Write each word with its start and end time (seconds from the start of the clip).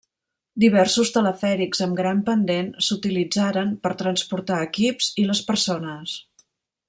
Diversos 0.61 1.11
telefèrics 1.17 1.83
amb 1.87 1.99
gran 1.99 2.23
pendent 2.29 2.71
s'utilitzaren 2.87 3.77
per 3.85 3.93
transportar 4.01 4.59
equips 4.71 5.11
i 5.25 5.29
les 5.33 5.43
persones. 5.53 6.17